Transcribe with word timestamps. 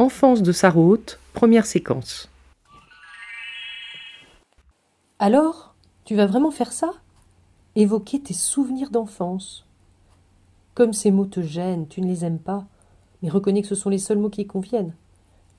Enfance 0.00 0.40
de 0.40 0.50
Sarraute, 0.50 1.18
première 1.34 1.66
séquence. 1.66 2.30
Alors, 5.18 5.74
tu 6.06 6.16
vas 6.16 6.24
vraiment 6.24 6.50
faire 6.50 6.72
ça? 6.72 6.94
Évoquer 7.76 8.18
tes 8.18 8.32
souvenirs 8.32 8.88
d'enfance. 8.88 9.66
Comme 10.72 10.94
ces 10.94 11.10
mots 11.10 11.26
te 11.26 11.42
gênent, 11.42 11.86
tu 11.86 12.00
ne 12.00 12.06
les 12.06 12.24
aimes 12.24 12.38
pas, 12.38 12.64
mais 13.20 13.28
reconnais 13.28 13.60
que 13.60 13.68
ce 13.68 13.74
sont 13.74 13.90
les 13.90 13.98
seuls 13.98 14.16
mots 14.16 14.30
qui 14.30 14.46
conviennent. 14.46 14.94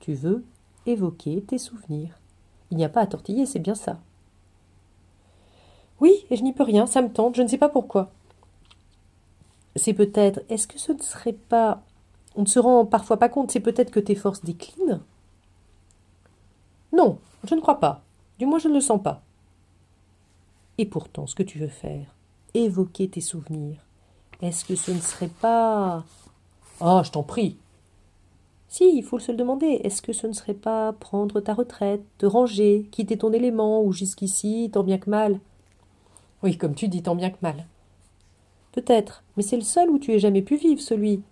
Tu 0.00 0.12
veux 0.12 0.44
évoquer 0.86 1.40
tes 1.42 1.58
souvenirs. 1.58 2.18
Il 2.72 2.78
n'y 2.78 2.84
a 2.84 2.88
pas 2.88 3.02
à 3.02 3.06
tortiller, 3.06 3.46
c'est 3.46 3.60
bien 3.60 3.76
ça. 3.76 4.00
Oui, 6.00 6.26
et 6.30 6.36
je 6.36 6.42
n'y 6.42 6.52
peux 6.52 6.64
rien, 6.64 6.88
ça 6.88 7.00
me 7.00 7.12
tente, 7.12 7.36
je 7.36 7.42
ne 7.42 7.48
sais 7.48 7.58
pas 7.58 7.68
pourquoi. 7.68 8.10
C'est 9.76 9.94
peut-être, 9.94 10.40
est-ce 10.48 10.66
que 10.66 10.80
ce 10.80 10.90
ne 10.90 11.00
serait 11.00 11.32
pas 11.32 11.84
on 12.36 12.42
ne 12.42 12.46
se 12.46 12.58
rend 12.58 12.86
parfois 12.86 13.18
pas 13.18 13.28
compte, 13.28 13.50
c'est 13.50 13.60
peut-être 13.60 13.90
que 13.90 14.00
tes 14.00 14.14
forces 14.14 14.44
déclinent 14.44 15.00
Non, 16.92 17.18
je 17.44 17.54
ne 17.54 17.60
crois 17.60 17.80
pas. 17.80 18.02
Du 18.38 18.46
moins, 18.46 18.58
je 18.58 18.68
ne 18.68 18.74
le 18.74 18.80
sens 18.80 19.02
pas. 19.02 19.22
Et 20.78 20.86
pourtant, 20.86 21.26
ce 21.26 21.34
que 21.34 21.42
tu 21.42 21.58
veux 21.58 21.68
faire, 21.68 22.14
évoquer 22.54 23.08
tes 23.08 23.20
souvenirs, 23.20 23.78
est-ce 24.40 24.64
que 24.64 24.74
ce 24.74 24.90
ne 24.90 25.00
serait 25.00 25.28
pas. 25.28 26.04
Ah, 26.80 27.02
je 27.04 27.10
t'en 27.10 27.22
prie. 27.22 27.56
Si, 28.68 28.90
il 28.96 29.04
faut 29.04 29.18
se 29.18 29.30
le 29.30 29.38
demander. 29.38 29.80
Est-ce 29.84 30.02
que 30.02 30.12
ce 30.12 30.26
ne 30.26 30.32
serait 30.32 30.54
pas 30.54 30.92
prendre 30.94 31.40
ta 31.40 31.54
retraite, 31.54 32.02
te 32.18 32.26
ranger, 32.26 32.88
quitter 32.90 33.18
ton 33.18 33.32
élément, 33.32 33.82
ou 33.82 33.92
jusqu'ici, 33.92 34.70
tant 34.72 34.82
bien 34.82 34.98
que 34.98 35.10
mal? 35.10 35.38
Oui, 36.42 36.56
comme 36.56 36.74
tu 36.74 36.88
dis, 36.88 37.02
tant 37.02 37.14
bien 37.14 37.30
que 37.30 37.36
mal. 37.42 37.66
Peut-être, 38.72 39.22
mais 39.36 39.42
c'est 39.42 39.56
le 39.56 39.62
seul 39.62 39.90
où 39.90 39.98
tu 39.98 40.12
aies 40.12 40.18
jamais 40.18 40.42
pu 40.42 40.56
vivre, 40.56 40.80
celui 40.80 41.22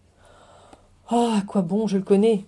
ah, 1.13 1.39
à 1.39 1.43
quoi 1.43 1.63
bon, 1.63 1.89
je 1.89 1.99
le 1.99 2.05
connais. 2.05 2.45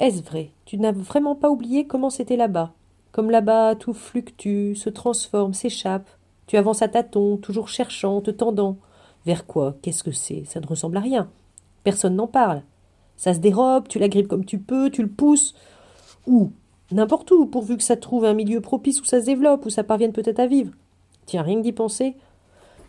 Est-ce 0.00 0.20
vrai? 0.22 0.50
Tu 0.64 0.78
n'as 0.78 0.90
vraiment 0.90 1.36
pas 1.36 1.48
oublié 1.48 1.86
comment 1.86 2.10
c'était 2.10 2.36
là-bas? 2.36 2.72
Comme 3.12 3.30
là-bas, 3.30 3.76
tout 3.76 3.94
fluctue, 3.94 4.74
se 4.74 4.90
transforme, 4.90 5.54
s'échappe. 5.54 6.10
Tu 6.48 6.56
avances 6.56 6.82
à 6.82 6.88
tâtons, 6.88 7.36
toujours 7.36 7.68
cherchant, 7.68 8.20
te 8.20 8.32
tendant. 8.32 8.78
Vers 9.26 9.46
quoi? 9.46 9.76
Qu'est-ce 9.80 10.02
que 10.02 10.10
c'est? 10.10 10.42
Ça 10.44 10.58
ne 10.58 10.66
ressemble 10.66 10.96
à 10.96 11.00
rien. 11.00 11.30
Personne 11.84 12.16
n'en 12.16 12.26
parle. 12.26 12.62
Ça 13.16 13.32
se 13.32 13.38
dérobe, 13.38 13.86
tu 13.86 14.00
la 14.00 14.08
grippes 14.08 14.26
comme 14.26 14.44
tu 14.44 14.58
peux, 14.58 14.90
tu 14.90 15.02
le 15.02 15.08
pousses. 15.08 15.54
Où 16.26 16.50
N'importe 16.90 17.30
où, 17.30 17.46
pourvu 17.46 17.76
que 17.76 17.84
ça 17.84 17.96
trouve 17.96 18.24
un 18.24 18.34
milieu 18.34 18.60
propice 18.60 19.00
où 19.00 19.04
ça 19.04 19.20
se 19.20 19.26
développe, 19.26 19.66
où 19.66 19.70
ça 19.70 19.84
parvienne 19.84 20.12
peut-être 20.12 20.40
à 20.40 20.48
vivre. 20.48 20.72
Tiens, 21.26 21.42
rien 21.42 21.58
que 21.58 21.62
d'y 21.62 21.72
penser. 21.72 22.16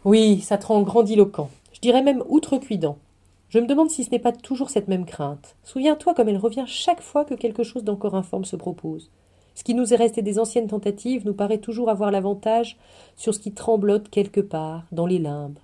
Oui, 0.03 0.41
ça 0.41 0.57
te 0.57 0.65
rend 0.65 0.81
grandiloquent. 0.81 1.51
Je 1.73 1.79
dirais 1.79 2.01
même 2.01 2.23
outrecuidant. 2.27 2.97
Je 3.49 3.59
me 3.59 3.67
demande 3.67 3.89
si 3.89 4.03
ce 4.03 4.11
n'est 4.11 4.19
pas 4.19 4.31
toujours 4.31 4.69
cette 4.69 4.87
même 4.87 5.05
crainte. 5.05 5.55
Souviens-toi 5.63 6.13
comme 6.13 6.29
elle 6.29 6.37
revient 6.37 6.65
chaque 6.67 7.01
fois 7.01 7.25
que 7.25 7.35
quelque 7.35 7.63
chose 7.63 7.83
d'encore 7.83 8.15
informe 8.15 8.45
se 8.45 8.55
propose. 8.55 9.11
Ce 9.53 9.63
qui 9.63 9.73
nous 9.73 9.93
est 9.93 9.97
resté 9.97 10.21
des 10.21 10.37
anciennes 10.39 10.67
tentatives 10.67 11.25
nous 11.25 11.33
paraît 11.33 11.59
toujours 11.59 11.89
avoir 11.89 12.11
l'avantage 12.11 12.77
sur 13.15 13.33
ce 13.33 13.39
qui 13.39 13.53
tremblote 13.53 14.09
quelque 14.09 14.41
part, 14.41 14.83
dans 14.91 15.05
les 15.05 15.19
limbes. 15.19 15.59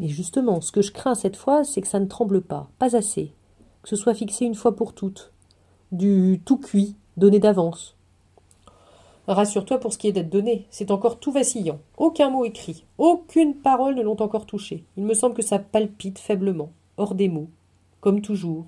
Mais 0.00 0.08
justement, 0.08 0.60
ce 0.60 0.72
que 0.72 0.82
je 0.82 0.90
crains 0.90 1.14
cette 1.14 1.36
fois, 1.36 1.62
c'est 1.62 1.80
que 1.80 1.86
ça 1.86 2.00
ne 2.00 2.06
tremble 2.06 2.42
pas, 2.42 2.68
pas 2.78 2.96
assez, 2.96 3.32
que 3.82 3.88
ce 3.88 3.96
soit 3.96 4.14
fixé 4.14 4.44
une 4.44 4.56
fois 4.56 4.74
pour 4.74 4.94
toutes, 4.94 5.32
du 5.92 6.40
tout 6.44 6.58
cuit, 6.58 6.96
donné 7.16 7.38
d'avance. 7.38 7.96
Rassure-toi 9.26 9.78
pour 9.78 9.92
ce 9.92 9.98
qui 9.98 10.08
est 10.08 10.12
d'être 10.12 10.30
donné, 10.30 10.66
c'est 10.70 10.90
encore 10.90 11.18
tout 11.18 11.32
vacillant. 11.32 11.80
Aucun 11.96 12.28
mot 12.28 12.44
écrit, 12.44 12.84
aucune 12.98 13.54
parole 13.54 13.94
ne 13.94 14.02
l'ont 14.02 14.20
encore 14.20 14.44
touché. 14.44 14.84
Il 14.96 15.04
me 15.04 15.14
semble 15.14 15.34
que 15.34 15.42
ça 15.42 15.58
palpite 15.58 16.18
faiblement, 16.18 16.72
hors 16.98 17.14
des 17.14 17.28
mots, 17.28 17.48
comme 18.00 18.20
toujours. 18.20 18.66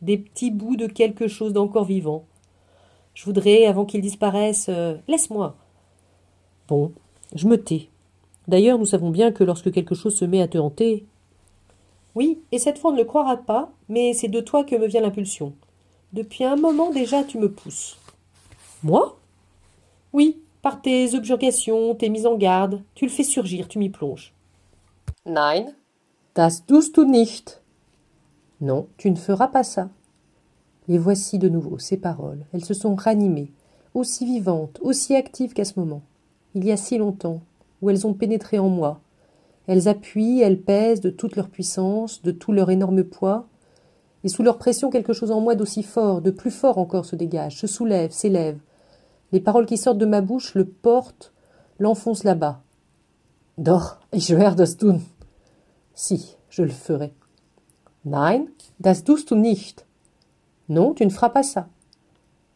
Des 0.00 0.16
petits 0.16 0.50
bouts 0.50 0.76
de 0.76 0.86
quelque 0.86 1.28
chose 1.28 1.52
d'encore 1.52 1.84
vivant. 1.84 2.24
Je 3.14 3.24
voudrais, 3.24 3.66
avant 3.66 3.84
qu'ils 3.84 4.00
disparaissent, 4.00 4.70
euh, 4.70 4.96
laisse-moi. 5.08 5.56
Bon, 6.68 6.92
je 7.34 7.46
me 7.46 7.62
tais. 7.62 7.88
D'ailleurs, 8.48 8.78
nous 8.78 8.86
savons 8.86 9.10
bien 9.10 9.30
que 9.30 9.44
lorsque 9.44 9.70
quelque 9.70 9.94
chose 9.94 10.16
se 10.16 10.24
met 10.24 10.40
à 10.40 10.48
te 10.48 10.58
hanter. 10.58 11.04
Oui, 12.14 12.40
et 12.50 12.58
cette 12.58 12.78
fois 12.78 12.90
on 12.90 12.94
ne 12.94 12.98
le 12.98 13.04
croira 13.04 13.36
pas, 13.36 13.70
mais 13.88 14.12
c'est 14.12 14.28
de 14.28 14.40
toi 14.40 14.64
que 14.64 14.76
me 14.76 14.86
vient 14.86 15.00
l'impulsion. 15.00 15.54
Depuis 16.12 16.44
un 16.44 16.56
moment 16.56 16.90
déjà 16.90 17.24
tu 17.24 17.38
me 17.38 17.50
pousses. 17.50 17.98
Moi? 18.82 19.16
Oui, 20.12 20.40
par 20.62 20.80
tes 20.80 21.14
objurgations, 21.14 21.94
tes 21.94 22.08
mises 22.08 22.26
en 22.26 22.36
garde, 22.36 22.82
tu 22.94 23.04
le 23.04 23.10
fais 23.10 23.24
surgir, 23.24 23.68
tu 23.68 23.78
m'y 23.78 23.90
plonges. 23.90 24.32
Nein, 25.26 25.66
das 26.34 26.64
tust 26.66 26.98
du 26.98 27.06
nicht. 27.06 27.62
Non, 28.60 28.86
tu 28.96 29.10
ne 29.10 29.16
feras 29.16 29.48
pas 29.48 29.64
ça. 29.64 29.88
Et 30.88 30.98
voici 30.98 31.38
de 31.38 31.48
nouveau 31.48 31.78
ces 31.78 31.96
paroles. 31.96 32.44
Elles 32.52 32.64
se 32.64 32.74
sont 32.74 32.94
ranimées, 32.94 33.52
aussi 33.94 34.24
vivantes, 34.24 34.78
aussi 34.82 35.16
actives 35.16 35.52
qu'à 35.52 35.64
ce 35.64 35.78
moment. 35.78 36.02
Il 36.54 36.64
y 36.64 36.72
a 36.72 36.76
si 36.76 36.98
longtemps, 36.98 37.40
où 37.80 37.90
elles 37.90 38.06
ont 38.06 38.14
pénétré 38.14 38.58
en 38.58 38.68
moi. 38.68 39.00
Elles 39.66 39.88
appuient, 39.88 40.40
elles 40.40 40.60
pèsent 40.60 41.00
de 41.00 41.10
toute 41.10 41.36
leur 41.36 41.48
puissance, 41.48 42.22
de 42.22 42.32
tout 42.32 42.52
leur 42.52 42.70
énorme 42.70 43.04
poids, 43.04 43.46
et 44.24 44.28
sous 44.28 44.42
leur 44.42 44.58
pression 44.58 44.90
quelque 44.90 45.12
chose 45.12 45.30
en 45.30 45.40
moi 45.40 45.54
d'aussi 45.54 45.82
fort, 45.82 46.20
de 46.20 46.30
plus 46.30 46.50
fort 46.50 46.78
encore 46.78 47.04
se 47.04 47.16
dégage, 47.16 47.56
se 47.56 47.66
soulève, 47.66 48.12
s'élève, 48.12 48.58
les 49.32 49.40
paroles 49.40 49.66
qui 49.66 49.78
sortent 49.78 49.98
de 49.98 50.06
ma 50.06 50.20
bouche 50.20 50.54
le 50.54 50.66
portent, 50.66 51.32
l'enfoncent 51.78 52.24
là-bas. 52.24 52.62
Doch, 53.58 53.98
ich 54.12 54.30
werde 54.30 54.58
das 54.58 54.76
tun. 54.76 55.00
Si, 55.94 56.36
je 56.48 56.62
le 56.62 56.70
ferai. 56.70 57.12
Nein, 58.04 58.46
das 58.80 59.04
tust 59.04 59.32
du 59.32 59.36
nicht. 59.36 59.86
Non, 60.68 60.94
tu 60.94 61.04
ne 61.04 61.10
feras 61.10 61.30
pas 61.30 61.42
ça. 61.42 61.68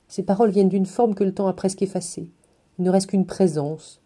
Ces 0.09 0.23
paroles 0.23 0.51
viennent 0.51 0.69
d'une 0.69 0.87
forme 0.87 1.15
que 1.15 1.25
le 1.25 1.35
temps 1.35 1.49
a 1.49 1.53
presque 1.53 1.83
effacée. 1.83 2.31
Il 2.79 2.85
ne 2.85 2.91
reste 2.91 3.09
qu'une 3.09 3.27
présence, 3.27 4.01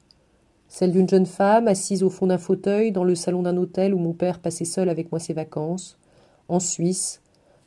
celle 0.69 0.93
d'une 0.93 1.09
jeune 1.09 1.27
femme 1.27 1.69
assise 1.69 2.03
au 2.03 2.11
fond 2.11 2.29
d'un 2.29 2.39
fauteuil 2.39 2.93
dans 2.93 3.05
le 3.05 3.15
salon 3.15 3.43
d'un 3.43 3.57
hôtel 3.57 3.93
où 3.93 3.99
mon 3.99 4.13
père 4.13 4.39
passait 4.39 4.65
seul 4.65 4.89
avec 4.89 5.11
moi 5.11 5.19
ses 5.19 5.33
vacances, 5.33 5.99
en 6.49 6.61
Suisse, 6.61 7.21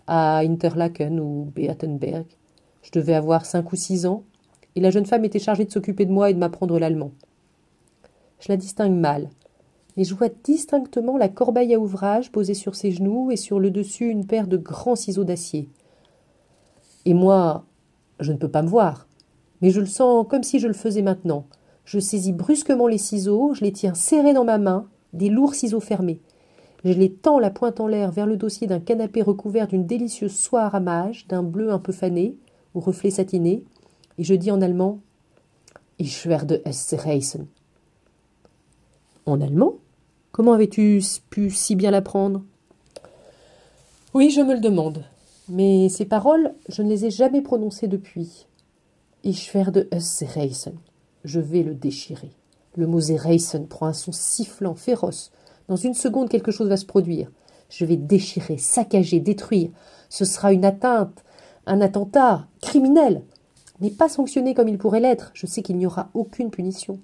à 0.07 0.37
Interlaken 0.39 1.19
ou 1.19 1.51
Beatenberg. 1.53 2.25
Je 2.81 2.91
devais 2.91 3.13
avoir 3.13 3.45
cinq 3.45 3.71
ou 3.71 3.75
six 3.75 4.05
ans, 4.05 4.23
et 4.75 4.81
la 4.81 4.89
jeune 4.89 5.05
femme 5.05 5.25
était 5.25 5.39
chargée 5.39 5.65
de 5.65 5.71
s'occuper 5.71 6.05
de 6.05 6.11
moi 6.11 6.29
et 6.29 6.33
de 6.33 6.39
m'apprendre 6.39 6.79
l'allemand. 6.79 7.11
Je 8.39 8.49
la 8.49 8.57
distingue 8.57 8.95
mal, 8.95 9.29
mais 9.95 10.03
je 10.03 10.15
vois 10.15 10.29
distinctement 10.43 11.17
la 11.17 11.29
corbeille 11.29 11.73
à 11.73 11.79
ouvrage 11.79 12.31
posée 12.31 12.53
sur 12.53 12.75
ses 12.75 12.91
genoux 12.91 13.31
et 13.31 13.37
sur 13.37 13.59
le 13.59 13.71
dessus 13.71 14.09
une 14.09 14.25
paire 14.25 14.47
de 14.47 14.57
grands 14.57 14.95
ciseaux 14.95 15.23
d'acier. 15.23 15.69
Et 17.05 17.13
moi, 17.13 17.65
je 18.19 18.31
ne 18.31 18.37
peux 18.37 18.49
pas 18.49 18.61
me 18.61 18.67
voir, 18.67 19.07
mais 19.61 19.69
je 19.69 19.79
le 19.79 19.85
sens 19.85 20.25
comme 20.27 20.43
si 20.43 20.59
je 20.59 20.67
le 20.67 20.73
faisais 20.73 21.01
maintenant. 21.01 21.45
Je 21.85 21.99
saisis 21.99 22.33
brusquement 22.33 22.87
les 22.87 22.97
ciseaux, 22.97 23.53
je 23.53 23.63
les 23.63 23.71
tiens 23.71 23.93
serrés 23.93 24.33
dans 24.33 24.45
ma 24.45 24.57
main, 24.57 24.87
des 25.11 25.29
lourds 25.29 25.55
ciseaux 25.55 25.79
fermés. 25.79 26.19
Je 26.83 26.91
les 26.91 27.13
tends 27.13 27.39
la 27.39 27.49
pointe 27.49 27.79
en 27.79 27.87
l'air 27.87 28.11
vers 28.11 28.25
le 28.25 28.35
dossier 28.35 28.67
d'un 28.67 28.79
canapé 28.79 29.21
recouvert 29.21 29.67
d'une 29.67 29.85
délicieuse 29.85 30.35
soie 30.35 30.63
à 30.63 30.69
ramage, 30.69 31.27
d'un 31.27 31.43
bleu 31.43 31.71
un 31.71 31.79
peu 31.79 31.93
fané, 31.93 32.35
aux 32.73 32.81
reflets 32.81 33.11
satinés, 33.11 33.63
et 34.17 34.23
je 34.23 34.33
dis 34.33 34.51
en 34.51 34.61
allemand 34.61 34.99
Ich 35.99 36.25
werde 36.27 36.61
es 36.65 36.93
reißen. 36.93 37.47
En 39.25 39.41
allemand 39.41 39.75
Comment 40.31 40.53
avais-tu 40.53 41.01
pu 41.29 41.51
si 41.51 41.75
bien 41.75 41.91
l'apprendre? 41.91 42.43
Oui, 44.15 44.31
je 44.31 44.41
me 44.41 44.55
le 44.55 44.59
demande. 44.59 45.05
Mais 45.47 45.89
ces 45.89 46.05
paroles, 46.05 46.55
je 46.69 46.81
ne 46.81 46.89
les 46.89 47.05
ai 47.05 47.11
jamais 47.11 47.41
prononcées 47.41 47.87
depuis. 47.87 48.47
Ich 49.23 49.53
werde 49.53 49.87
es 49.91 50.23
reißen. 50.25 50.73
Je 51.23 51.39
vais 51.39 51.63
le 51.63 51.75
déchirer. 51.75 52.31
Le 52.75 52.87
mot 52.87 52.99
zerreißen 52.99 53.67
prend 53.67 53.85
un 53.85 53.93
son 53.93 54.11
sifflant, 54.11 54.73
féroce. 54.73 55.31
Dans 55.67 55.75
une 55.75 55.93
seconde, 55.93 56.29
quelque 56.29 56.51
chose 56.51 56.67
va 56.67 56.77
se 56.77 56.85
produire. 56.85 57.29
Je 57.69 57.85
vais 57.85 57.97
déchirer, 57.97 58.57
saccager, 58.57 59.19
détruire. 59.19 59.69
Ce 60.09 60.25
sera 60.25 60.51
une 60.51 60.65
atteinte, 60.65 61.23
un 61.65 61.81
attentat 61.81 62.47
criminel 62.61 63.21
n'est 63.83 63.91
pas 63.91 64.09
sanctionné 64.09 64.53
comme 64.53 64.69
il 64.69 64.77
pourrait 64.77 65.01
l'être, 65.01 65.31
je 65.33 65.45
sais 65.45 65.61
qu'il 65.61 65.77
n'y 65.77 65.85
aura 65.85 66.09
aucune 66.13 66.49
punition. 66.49 66.99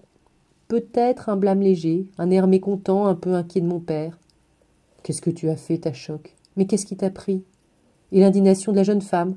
Peut-être 0.70 1.28
un 1.28 1.36
blâme 1.36 1.62
léger, 1.62 2.08
un 2.18 2.32
air 2.32 2.48
mécontent, 2.48 3.06
un 3.06 3.16
peu 3.16 3.34
inquiet 3.34 3.62
de 3.62 3.68
mon 3.68 3.80
père. 3.80 4.18
Qu'est-ce 5.04 5.22
que 5.22 5.30
tu 5.30 5.50
as 5.50 5.58
fait, 5.58 5.80
ta 5.80 5.94
choc? 5.94 6.36
Mais 6.56 6.66
qu'est-ce 6.66 6.86
qui 6.86 6.96
t'a 6.96 7.10
pris? 7.10 7.44
Et 8.12 8.22
l'indignation 8.22 8.72
de 8.72 8.78
la 8.78 8.84
jeune 8.84 9.02
femme? 9.02 9.36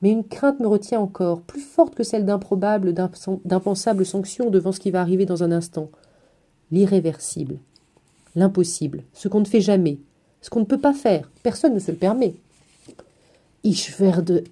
Mais 0.00 0.12
une 0.12 0.22
crainte 0.22 0.60
me 0.60 0.68
retient 0.68 1.00
encore, 1.00 1.40
plus 1.40 1.60
forte 1.60 1.96
que 1.96 2.04
celle 2.04 2.24
d'improbable, 2.24 2.94
d'impensable 3.44 4.06
sanction 4.06 4.48
devant 4.48 4.70
ce 4.70 4.78
qui 4.78 4.92
va 4.92 5.00
arriver 5.00 5.26
dans 5.26 5.42
un 5.42 5.50
instant. 5.50 5.90
L'irréversible, 6.70 7.58
l'impossible, 8.36 9.02
ce 9.12 9.26
qu'on 9.26 9.40
ne 9.40 9.44
fait 9.44 9.60
jamais, 9.60 9.98
ce 10.40 10.50
qu'on 10.50 10.60
ne 10.60 10.66
peut 10.66 10.78
pas 10.78 10.94
faire, 10.94 11.32
personne 11.42 11.74
ne 11.74 11.80
se 11.80 11.90
le 11.90 11.96
permet. 11.96 12.34
Ich 13.64 13.98
werde. 13.98 14.44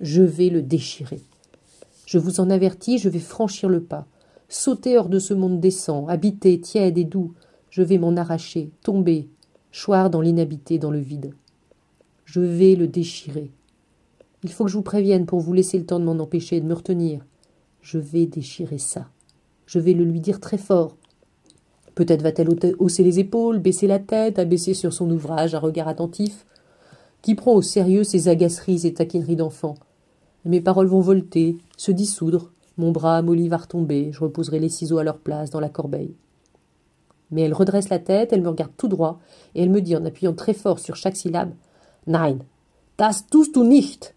Je 0.00 0.22
vais 0.22 0.48
le 0.48 0.62
déchirer. 0.62 1.20
Je 2.06 2.18
vous 2.18 2.40
en 2.40 2.50
avertis, 2.50 2.98
je 2.98 3.08
vais 3.08 3.20
franchir 3.20 3.68
le 3.68 3.82
pas, 3.82 4.06
sauter 4.48 4.98
hors 4.98 5.08
de 5.08 5.18
ce 5.18 5.34
monde 5.34 5.60
décent, 5.60 6.06
habité, 6.08 6.60
tiède 6.60 6.98
et 6.98 7.04
doux. 7.04 7.32
Je 7.70 7.82
vais 7.82 7.98
m'en 7.98 8.16
arracher, 8.16 8.70
tomber, 8.82 9.28
choir 9.72 10.10
dans 10.10 10.20
l'inhabité, 10.20 10.78
dans 10.78 10.90
le 10.90 10.98
vide. 10.98 11.34
Je 12.24 12.40
vais 12.40 12.74
le 12.74 12.86
déchirer. 12.86 13.50
Il 14.42 14.50
faut 14.52 14.64
que 14.64 14.70
je 14.70 14.76
vous 14.76 14.82
prévienne 14.82 15.26
pour 15.26 15.40
vous 15.40 15.52
laisser 15.52 15.78
le 15.78 15.86
temps 15.86 16.00
de 16.00 16.04
m'en 16.04 16.18
empêcher 16.18 16.56
et 16.56 16.60
de 16.60 16.66
me 16.66 16.74
retenir. 16.74 17.24
Je 17.80 17.98
vais 17.98 18.26
déchirer 18.26 18.78
ça. 18.78 19.08
Je 19.66 19.78
vais 19.78 19.92
le 19.92 20.04
lui 20.04 20.20
dire 20.20 20.40
très 20.40 20.58
fort. 20.58 20.96
Peut-être 21.94 22.22
va-t-elle 22.22 22.48
hausser 22.78 23.04
les 23.04 23.20
épaules, 23.20 23.58
baisser 23.58 23.86
la 23.86 23.98
tête, 23.98 24.38
abaisser 24.38 24.74
sur 24.74 24.92
son 24.92 25.10
ouvrage 25.10 25.54
un 25.54 25.60
regard 25.60 25.88
attentif, 25.88 26.44
qui 27.22 27.34
prend 27.34 27.54
au 27.54 27.62
sérieux 27.62 28.04
ses 28.04 28.28
agaceries 28.28 28.86
et 28.86 28.94
taquineries 28.94 29.36
d'enfant. 29.36 29.76
Mes 30.44 30.60
paroles 30.60 30.86
vont 30.86 31.00
volter, 31.00 31.56
se 31.76 31.90
dissoudre, 31.90 32.50
mon 32.76 32.90
bras 32.90 33.16
amolli 33.16 33.48
va 33.48 33.56
retomber, 33.56 34.10
je 34.12 34.20
reposerai 34.20 34.58
les 34.58 34.68
ciseaux 34.68 34.98
à 34.98 35.04
leur 35.04 35.18
place 35.18 35.50
dans 35.50 35.60
la 35.60 35.68
corbeille. 35.68 36.14
Mais 37.30 37.42
elle 37.42 37.54
redresse 37.54 37.88
la 37.88 37.98
tête, 37.98 38.32
elle 38.32 38.42
me 38.42 38.48
regarde 38.48 38.72
tout 38.76 38.88
droit, 38.88 39.20
et 39.54 39.62
elle 39.62 39.70
me 39.70 39.80
dit 39.80 39.96
en 39.96 40.04
appuyant 40.04 40.34
très 40.34 40.54
fort 40.54 40.78
sur 40.78 40.96
chaque 40.96 41.16
syllabe 41.16 41.52
Nein, 42.06 42.38
das 42.98 43.26
tust 43.30 43.54
du 43.54 43.60
nicht. 43.60 44.14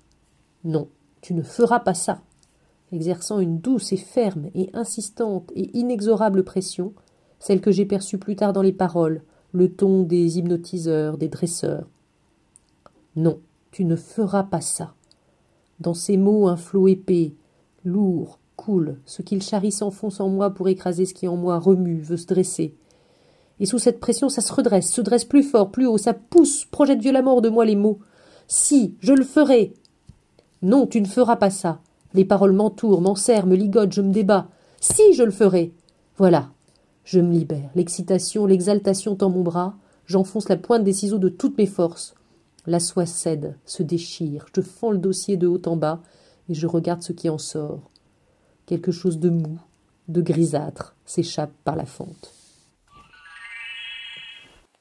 Non, 0.64 0.88
tu 1.22 1.34
ne 1.34 1.42
feras 1.42 1.80
pas 1.80 1.94
ça. 1.94 2.20
Exerçant 2.92 3.40
une 3.40 3.60
douce 3.60 3.94
et 3.94 3.98
ferme 3.98 4.48
et 4.56 4.70
insistante 4.74 5.52
et 5.56 5.78
inexorable 5.78 6.44
pression, 6.44 6.94
celle 7.40 7.62
que 7.62 7.72
j'ai 7.72 7.86
perçue 7.86 8.18
plus 8.18 8.36
tard 8.36 8.54
dans 8.54 8.62
les 8.62 8.74
paroles, 8.74 9.22
le 9.54 9.72
ton 9.72 10.04
des 10.04 10.38
hypnotiseurs, 10.38 11.18
des 11.18 11.30
dresseurs. 11.30 11.88
Non, 13.16 13.40
tu 13.72 13.86
ne 13.86 13.96
feras 13.96 14.44
pas 14.44 14.62
ça. 14.62 14.94
Dans 15.80 15.94
ces 15.94 16.18
mots 16.18 16.48
un 16.48 16.58
flot 16.58 16.88
épais, 16.88 17.34
lourd, 17.86 18.40
coule, 18.56 18.98
ce 19.06 19.22
qu'il 19.22 19.42
charrie 19.42 19.72
s'enfonce 19.72 20.20
en 20.20 20.30
moi 20.30 20.50
pour 20.52 20.68
écraser 20.68 21.06
ce 21.06 21.14
qui 21.14 21.28
en 21.28 21.38
moi 21.38 21.60
remue, 21.60 22.02
veut 22.02 22.18
se 22.18 22.26
dresser. 22.26 22.76
Et 23.60 23.66
sous 23.66 23.80
cette 23.80 24.00
pression, 24.00 24.30
ça 24.30 24.42
se 24.42 24.54
redresse, 24.54 24.92
se 24.92 25.02
dresse 25.02 25.26
plus 25.26 25.44
fort, 25.44 25.72
plus 25.72 25.88
haut, 25.88 25.98
ça 25.98 26.14
pousse, 26.14 26.66
projette 26.66 27.02
violemment 27.02 27.42
de 27.42 27.50
moi 27.50 27.66
les 27.66 27.76
mots. 27.76 28.00
Si, 28.48 28.96
je 29.00 29.14
le 29.14 29.24
ferai. 29.24 29.74
Non, 30.62 30.88
tu 30.88 31.02
ne 31.02 31.08
feras 31.08 31.36
pas 31.36 31.50
ça. 31.50 31.80
Les 32.14 32.26
paroles 32.26 32.54
m'entourent, 32.54 33.02
m'enserrent, 33.02 33.48
me 33.48 33.56
ligotent, 33.56 33.94
je 33.94 34.02
me 34.02 34.12
débats. 34.12 34.48
Si, 34.80 35.14
je 35.14 35.24
le 35.24 35.32
ferai. 35.32 35.74
Voilà. 36.18 36.50
Je 37.04 37.20
me 37.20 37.32
libère. 37.32 37.70
L'excitation, 37.76 38.46
l'exaltation 38.46 39.16
tend 39.16 39.30
mon 39.30 39.42
bras. 39.42 39.76
J'enfonce 40.06 40.50
la 40.50 40.58
pointe 40.58 40.84
des 40.84 40.94
ciseaux 40.94 41.20
de 41.20 41.30
toutes 41.30 41.58
mes 41.58 41.66
forces. 41.66 42.16
La 42.68 42.80
soie 42.82 43.06
cède, 43.06 43.56
se 43.66 43.82
déchire. 43.82 44.46
Je 44.54 44.62
fends 44.62 44.92
le 44.92 44.98
dossier 44.98 45.38
de 45.38 45.48
haut 45.48 45.62
en 45.66 45.78
bas 45.78 46.04
et 46.50 46.54
je 46.54 46.68
regarde 46.68 47.02
ce 47.02 47.14
qui 47.14 47.30
en 47.30 47.38
sort. 47.38 47.90
Quelque 48.66 48.92
chose 48.92 49.20
de 49.20 49.30
mou, 49.30 49.58
de 50.10 50.22
grisâtre 50.22 50.94
s'échappe 51.06 51.54
par 51.64 51.78
la 51.78 51.86
fente. 51.86 52.37